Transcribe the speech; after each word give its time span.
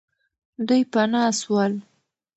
دوی 0.67 0.81
پنا 0.91 1.23
سول. 1.39 1.73